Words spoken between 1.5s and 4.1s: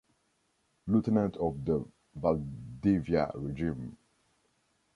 the Valdivia Regime.